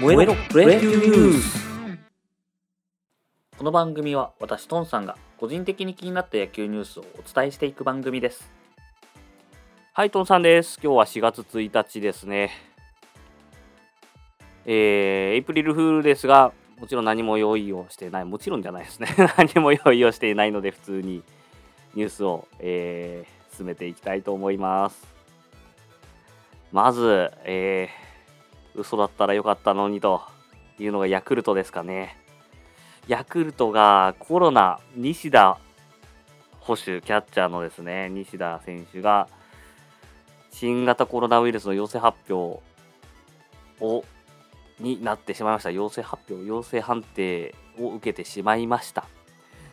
[0.00, 1.64] 燃えろプロ野球ニュース
[3.56, 8.50] この番組は私トンさんが個人的に気になった野球ニュースをお伝えしていく番組です。
[9.92, 10.80] はいトンさんです。
[10.82, 12.50] 今日は4月1日ですね。
[14.66, 19.06] えー、エイプリルフールですがもちろん何も用意をしてないもちろんじゃないですね。
[19.38, 21.22] 何も用意をしていないので普通に
[21.94, 25.06] ニュースを、えー、進めていきたいと思います。
[26.72, 28.13] まず、えー、
[28.74, 30.22] 嘘だったらよかったのにと
[30.78, 32.16] いうのがヤクルトですかね。
[33.06, 35.58] ヤクルトがコロナ、西田
[36.60, 39.28] 捕手、キャッチャーのですね、西田選手が
[40.50, 42.62] 新型コロナウイルスの陽性発表
[43.80, 44.04] を
[44.80, 45.70] になってしまいました。
[45.70, 49.06] 陽性発表、陽性判定を受けてしまいました。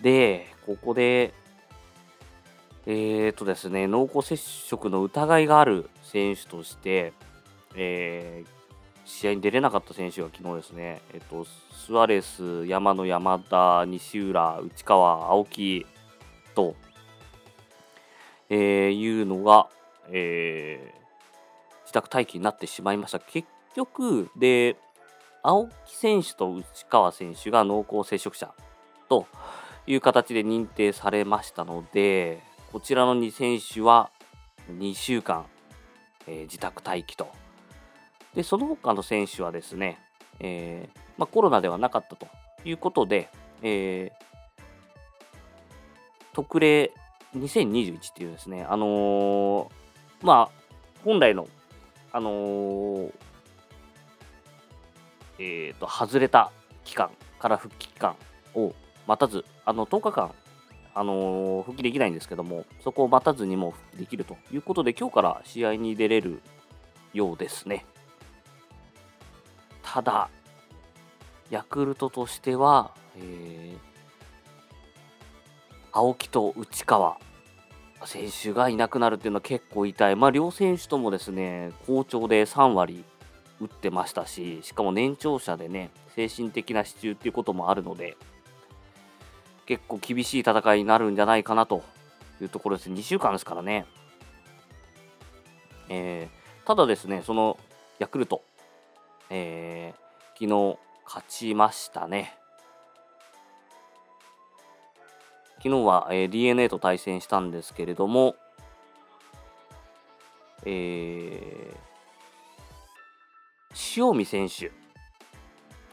[0.00, 1.32] で、ここで
[2.84, 7.12] えーとですね、濃厚接触の疑いがある選手として、
[7.76, 8.61] えー、
[9.12, 15.86] 試合に出れなかった選手が昨日ですね、えっと、スアレス、山野、山田、西浦、内川、青木
[16.54, 16.74] と、
[18.48, 19.68] えー、いうのが、
[20.08, 23.20] えー、自宅待機になってしまいました。
[23.20, 23.46] 結
[23.76, 24.76] 局、で、
[25.42, 28.54] 青木選手と内川選手が濃厚接触者
[29.10, 29.26] と
[29.86, 34.10] いう形で認定されましたので、こちらの2選手は
[34.70, 35.44] 2週間、
[36.26, 37.28] えー、自宅待機と。
[38.34, 39.98] で、その他の選手はですね、
[40.40, 42.26] えー、まあ、コロナではなかったと
[42.64, 43.28] いうことで、
[43.62, 44.24] えー、
[46.32, 46.92] 特例
[47.36, 49.70] 2021っていうですね、あのー、
[50.22, 50.62] まあ、
[51.04, 51.48] 本来の、
[52.12, 53.12] あのー、
[55.38, 55.42] え
[55.74, 56.50] っ、ー、と、外れた
[56.84, 58.16] 期間から復帰期間
[58.54, 58.74] を
[59.06, 60.34] 待たず、あの、10日間
[60.94, 66.42] あの、復帰できないんですけども、そこを待たずにも復帰できるということで、今日から試合に出れる
[67.14, 67.86] ようですね。
[69.92, 70.30] ただ、
[71.50, 73.78] ヤクルトとしては、えー、
[75.92, 77.18] 青木と内川
[78.06, 80.16] 選手がいなくなるっていうのは結構痛い。
[80.16, 83.04] まあ、両選手ともですね、好調で3割
[83.60, 88.16] 打ってましたし、しかも年長者でね、精神的な支柱っていうこともあるので、
[89.66, 91.82] 結構厳しい戦いになるんじゃないかなと
[92.40, 92.88] いうところです。
[92.88, 93.84] 2週間ですからね。
[95.90, 97.58] えー、ただですね、その
[97.98, 98.42] ヤクルト、
[99.34, 102.36] えー、昨日勝ちましたね。
[105.56, 108.36] 昨日は、えー、DNA と対戦したんですけれども、
[110.66, 114.70] えー、塩見選手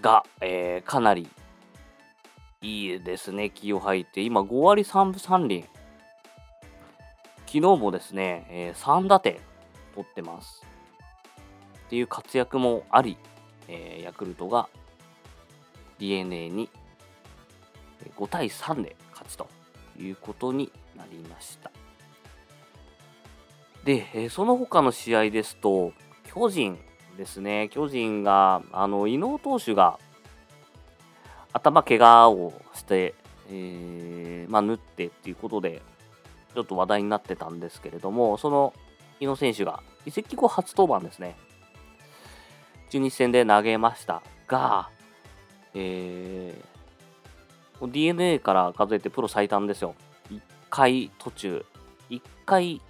[0.00, 1.28] が、えー、かなり
[2.62, 4.22] いいですね、気を吐いて。
[4.22, 5.64] 今、5割3分3厘。
[7.40, 9.38] 昨日もですね、えー、3打点
[9.94, 10.75] 取ってます。
[11.86, 13.16] っていう活躍もあり、
[13.68, 14.68] えー、ヤクルトが
[15.98, 16.68] DNA に
[18.16, 19.48] 5対3で勝ちと
[19.98, 21.70] いうことになりました。
[23.84, 25.92] で、えー、その他の試合ですと、
[26.24, 26.78] 巨人
[27.16, 29.98] ですね、巨人が、あの、伊能投手が
[31.52, 33.14] 頭怪我をして、
[33.48, 35.82] えー、まあ、縫ってっていうことで、
[36.54, 38.74] ちょっと話題になってたんですけれども、その
[39.20, 41.36] 伊野選手が移籍後初登板ですね。
[42.90, 44.90] 中日戦で投げましたが、
[45.74, 49.94] えー、DNA から数えてプロ最短ですよ。
[50.30, 51.64] 1回途中、
[52.10, 52.80] 1回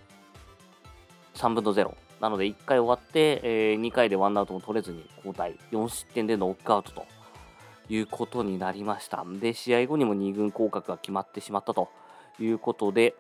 [1.35, 1.95] 3分の0。
[2.21, 7.07] なので1回終わって、えー、2回でワンアウトも取れずに交代、4失点でノックアウトと
[7.89, 9.25] いうことになりました。
[9.41, 11.91] で、試合後にも2軍降格が決まってしまったと
[12.39, 13.15] いうことで、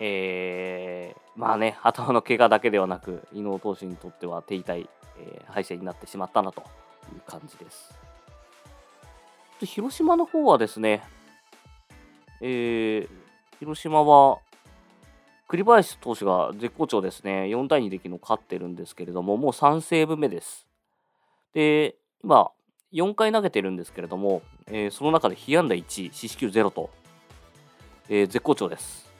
[0.00, 4.88] えー、まあね、 頭の怪我だけではなく、伊能投手にとっては手痛い、
[5.18, 6.62] えー、敗戦になってしまったなと
[7.12, 7.94] いう感じです。
[9.60, 11.02] で広島の方はですね、
[12.40, 13.08] えー、
[13.60, 14.40] 広島は
[15.46, 17.44] 栗林投手が絶好調ですね。
[17.44, 20.66] 4対2で昨日勝ってるんですけれども、もう3セーブ目です。
[21.52, 22.50] で、今、
[22.92, 26.90] 4回投げてるんですけれども、えー、その中で被安打1、四死球0と、
[28.08, 29.13] えー、絶好調です。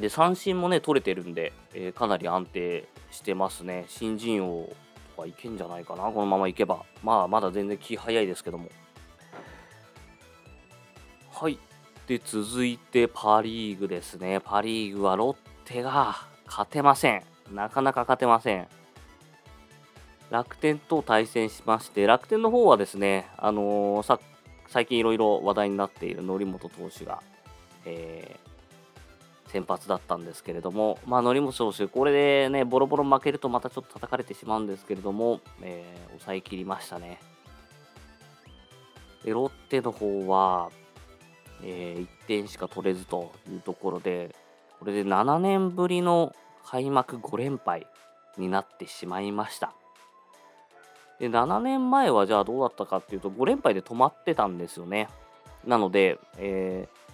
[0.00, 3.84] で、三振もね、取れてるんで、えー、かなり安定してますね。
[3.88, 4.68] 新人王
[5.16, 6.84] とかいけんじゃないかな、このままいけば。
[7.02, 8.68] まあ、まだ全然気早いですけども。
[11.32, 11.58] はい。
[12.06, 14.40] で、続いてパ・リーグですね。
[14.40, 17.22] パ・リーグはロッテが勝てません。
[17.52, 18.68] なかなか勝てません。
[20.30, 24.20] 楽天と対戦しまして、楽天の方はですね、あのー、さ
[24.68, 27.20] 最近いろいろ話題になっている則本投手が、
[27.84, 28.49] えー、
[29.50, 37.20] 先発だったんですけれども、まあ、則本投手、これでね、ボロボロ負けるとまたちょっと叩かれてしまうんですけれども、えー、抑えきりましたね。
[39.24, 40.70] でロッテの方は、
[41.62, 44.34] えー、1点しか取れずというところで、
[44.78, 46.32] これで7年ぶりの
[46.64, 47.86] 開幕5連敗
[48.38, 49.74] になってしまいました。
[51.18, 55.08] で、7年前はじゃあどうだったかっていうと、5連敗で止まってたんですよね。
[55.66, 57.09] なので、えー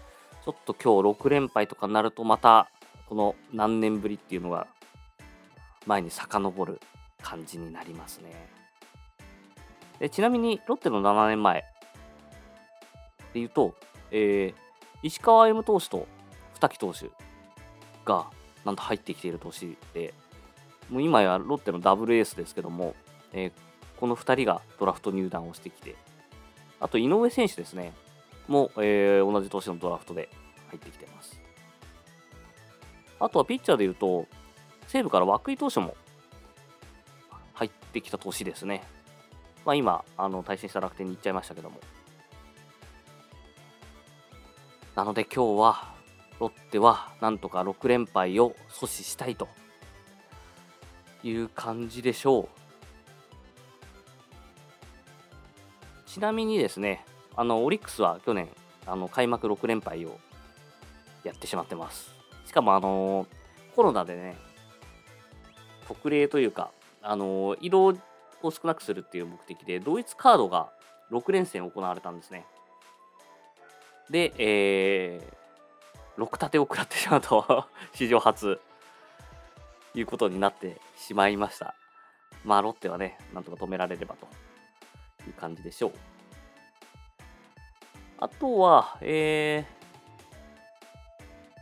[0.47, 2.71] ちょっと今日6連敗とかになるとまた
[3.09, 4.69] この何年ぶりっていうのが
[5.87, 6.81] 前に遡る
[7.21, 8.49] 感じになりますね。
[9.99, 11.65] でちなみにロッテの7年前
[13.35, 13.75] でいうと、
[14.13, 14.55] えー、
[15.03, 16.07] 石川 M 投手と
[16.55, 17.11] 二木投手
[18.05, 18.27] が
[18.65, 20.15] なんと入ってきている年で
[20.91, 22.95] もう今やロッテのダブルエースですけども、
[23.33, 23.53] えー、
[23.99, 25.97] この2人がドラフト入団をしてきて
[26.79, 27.93] あと井上選手ですね
[28.49, 30.29] も、えー、同じ年のドラフトで
[30.69, 31.41] 入ってきてます。
[33.19, 34.27] あとはピッチャーでいうと、
[34.89, 35.97] 西武から涌井投手も
[37.55, 38.83] 入ってきた年ですね。
[39.65, 41.81] まあ、今、あの対戦した楽天に行っちゃいましたけども。
[44.95, 45.95] なので今日は、
[46.39, 49.49] ロッテはなんとか6連敗を阻止したいと
[51.23, 52.49] いう感じでしょう。
[56.07, 57.05] ちなみにですね、
[57.37, 58.49] あのオリックスは去年
[58.87, 60.19] あの開幕6連敗を
[61.23, 62.15] やってしまってます。
[62.47, 63.27] しかもあの
[63.75, 64.37] コロナでね
[65.87, 66.71] 特例というか
[67.03, 67.95] あの移動
[68.43, 70.71] を少なくするっていう目的で同一カードが
[71.11, 72.47] 6連戦行われたんですね。
[74.11, 78.61] で、えー、6立てを食らってしまうと 史上初
[79.95, 81.75] いうことになってしまいました。
[82.45, 84.27] まあロッテはねなんとか止められればと
[85.27, 86.16] いう感じでしょう。
[88.19, 89.67] あとは、え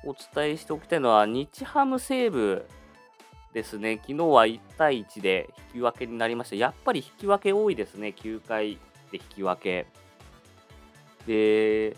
[0.04, 2.64] ー、お伝えしておきたいのは、日ハム西武
[3.52, 3.96] ですね。
[3.96, 6.56] 昨日は1対1で引き分けになりました。
[6.56, 8.14] やっぱり引き分け多いですね。
[8.16, 8.78] 9回
[9.10, 9.86] で引き分け。
[11.26, 11.96] で、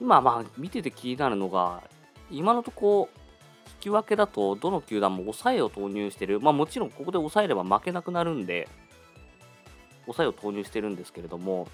[0.00, 1.82] 今、まあ、見てて気になるのが、
[2.30, 3.10] 今のとこ
[3.66, 6.40] 引き分けだと、どの球団も抑えを投入してる。
[6.40, 8.66] まあ、もちろんここで抑えれば負けなくなるんで、
[10.06, 11.68] 抑えを投入してるんですけれども、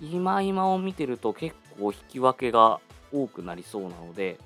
[0.00, 2.80] 今今を見てると結構引き分けが
[3.12, 4.38] 多くなりそうなので、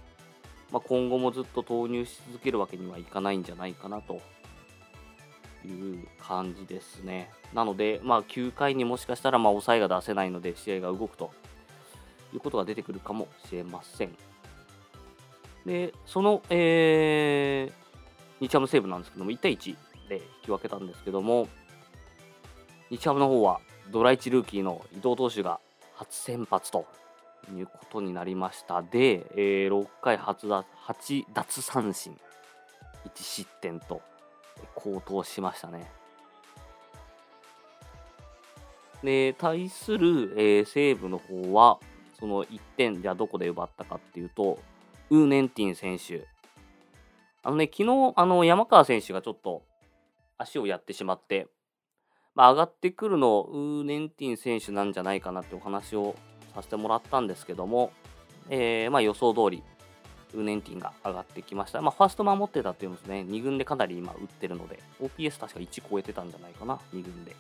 [0.71, 4.21] まあ、今後もずっと投入し続けるわけにはいかないんじゃないかなと
[5.65, 7.31] いう感じですね。
[7.55, 11.31] なので、まあ、9回にもしかしたらまあ抑えが出せないので試合が動くと
[12.35, 14.15] いうことが出てくるかもしれません。
[15.65, 19.77] で、その、えー、日ハム西武なんですけども、1対1
[20.09, 21.49] で引き分けたんですけども、
[22.91, 25.61] 日ハムの方はドラ1ルーキーの伊藤投手が
[25.95, 26.87] 初先発と
[27.55, 32.17] いうことになりましたで、えー、6回初だ8奪三振
[33.07, 34.03] 1失点と
[34.75, 35.91] 好投しましたね。
[39.03, 41.79] で対する、えー、西武の方は
[42.19, 44.59] その1点じゃあどこで奪ったかっていうと
[45.11, 46.27] ウーネンティン選手
[47.45, 49.63] あのね昨日あの山川選手がちょっと
[50.37, 51.47] 足をやってしまって
[52.39, 56.15] まあ、上がってくるのウーネンティン選手なんじゃないかなってお話を
[56.55, 57.91] させてもらったんですけども、
[58.49, 59.65] えー、まあ、予想通り
[60.35, 61.83] ウーネンティンが上がってきました。
[61.83, 67.35] まあ、ファースト守ってたっていうのですね、2軍でかなり今打ってるので、OPS 確か1超えてたんじゃないかな、2軍で。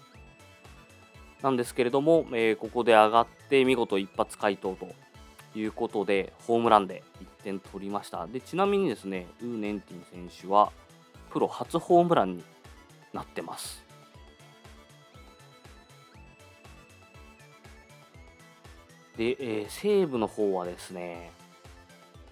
[1.42, 4.88] なんですけれども、えー、ここで上がって見事一発回答と
[5.56, 8.26] いうことで、ホームランで1点取りました。
[8.26, 10.72] で、ちなみにですね、ウーネンティン選手は、
[11.30, 12.44] プロ初ホームランに
[13.12, 13.87] なってます。
[19.18, 21.32] で、えー、西武の方はですね、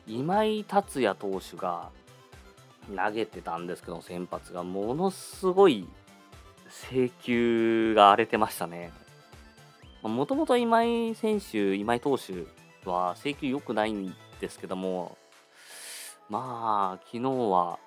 [0.06, 1.90] 今井達也投手が
[2.94, 5.88] 投げてたんですけど、先発がものすごい
[6.68, 8.92] 制球が荒れてましたね。
[10.02, 12.44] もともと今井選手、今井投手
[12.88, 15.18] は制球良くないんですけども、
[16.28, 17.80] まあ、昨日は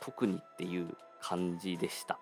[0.00, 2.18] 特にっていう感じでした。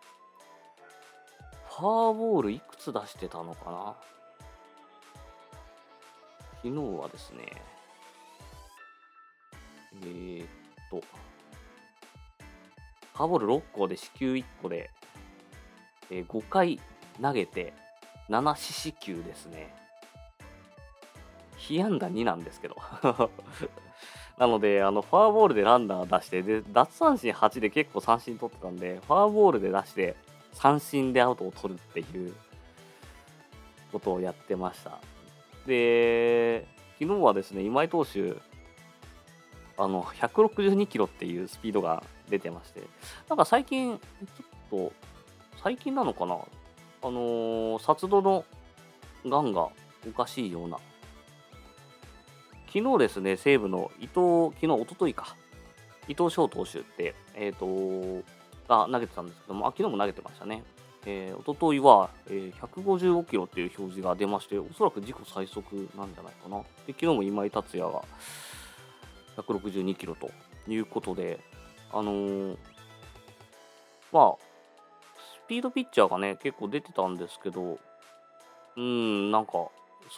[1.71, 3.95] フォアボールいくつ出してたのかな？
[6.67, 7.45] 昨日はですね、
[10.03, 10.47] えー、っ
[10.91, 11.01] と、
[13.15, 14.91] フォアボール6個で四球1個で、
[16.11, 16.81] えー、5回
[17.23, 17.73] 投げて
[18.29, 19.73] 7四死球ですね。
[21.57, 22.77] 被安打2なんですけど
[24.39, 30.17] なので、あの、フォアボールでランナー出して、で、奪三振8で結構三振取ってたんで、フォアボールで出して、
[30.53, 32.35] 三振でアウトを取るっていう
[33.93, 34.99] ことをやってました。
[35.67, 36.67] で、
[36.99, 38.37] 昨日はですね、今井投手、
[39.79, 42.83] あの162キロっていうスピードが出てまして、
[43.29, 44.93] なんか最近、ちょっと、
[45.63, 46.39] 最近なのかな、あ
[47.05, 48.45] のー、殺度の
[49.27, 49.69] ガンが
[50.09, 50.79] おかしいような。
[52.73, 55.37] 昨日ですね、西武の伊藤、昨日、おとといか、
[56.09, 58.25] 伊藤翔投手って、えっ、ー、と、
[58.69, 60.63] が投げてたんですけども、あ、昨日も投げてましたね。
[61.09, 66.59] えー、おとといは、えー、155キロっていう表示が出まして、おそらく自己最速なんじゃないかな。
[66.87, 68.03] で昨日も今井達也が
[69.37, 70.31] 162キロと
[70.69, 71.39] いうことで、
[71.93, 72.57] あのー、
[74.13, 74.35] まあ、
[75.45, 77.79] スピードピッチャーがね、結構出てたんですけど、
[78.77, 79.53] うん、なんか、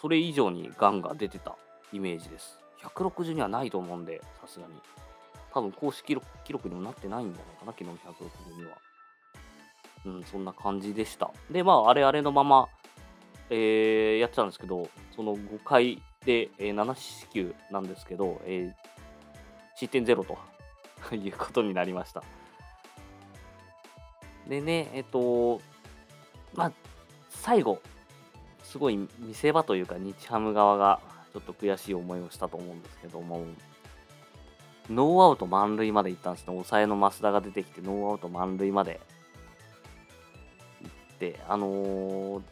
[0.01, 1.55] それ以上にガンが出てた
[1.93, 2.59] イメージです。
[2.83, 4.73] 160にはないと思うんで、さすがに。
[5.53, 8.88] 多分公式記録にもなってないんじゃないかな、昨日の160には。
[10.05, 11.31] うん、そんな感じでした。
[11.51, 12.69] で、まあ、あれあれのまま、
[13.51, 18.89] えー、やってたんですけど、その5回で、えー、7四球なんですけど、えー、
[19.77, 20.39] 失点ゼロと
[21.15, 22.23] いうことになりました。
[24.49, 25.61] でね、えっと、
[26.55, 26.73] まあ、
[27.29, 27.81] 最後、
[28.63, 31.01] すごい見せ場というか、日ハム側が
[31.33, 33.45] ちょっと悔しい思いをしたと思うんですけども、
[34.91, 36.47] ノーアウト満塁まで行ったんですね。
[36.49, 39.01] 抑えの増田が出てきて、ノーアウト満塁まで、
[41.49, 42.43] あのー、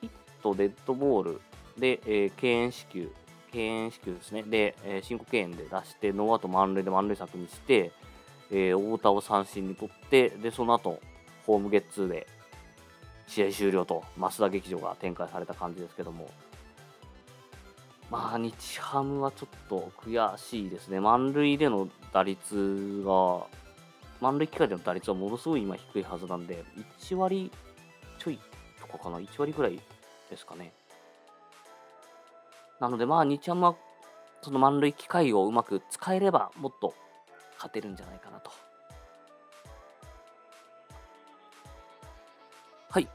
[0.00, 0.10] ヒッ
[0.42, 1.40] ト、デッドボール
[1.78, 3.10] で、えー、敬遠四球、
[3.52, 4.42] 敬遠四球ですね。
[4.42, 7.92] で、え、申告敬遠で出して、ノーアウト満塁で満塁策にして、
[8.50, 11.00] えー、太田を三振に取って、で、その後、
[11.46, 12.26] ホームゲッツーで
[13.26, 16.28] 試合終了と、増田劇場が展開された感じですけども、
[18.10, 21.00] まあ、日ハムはちょっと悔しいですね。
[21.00, 23.46] 満塁での打率が、
[24.20, 26.64] 満塁機会での打率はものすごい今低いはずなんで、
[27.00, 27.50] 1割
[28.86, 29.80] とかかな、1割ぐらい
[30.30, 30.72] ですかね。
[32.80, 33.74] なのでまあ、日ハムは
[34.42, 36.94] その満塁機会をうまく使えれば、もっと
[37.56, 38.50] 勝てるんじゃないかなと。
[42.90, 43.08] はい。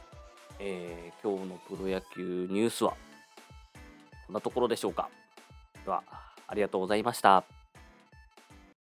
[0.59, 2.95] えー、今日のプロ野球ニュースは、
[4.27, 5.09] こんなところでしょうか。
[5.85, 6.03] では、
[6.47, 7.60] ありがとうございました。